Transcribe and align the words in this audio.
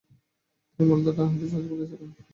তিনি 0.69 0.85
মূলতঃ 0.89 1.13
ডানহাতি 1.17 1.45
ফাস্ট-বোলার 1.51 1.87
ছিলেন। 1.89 2.09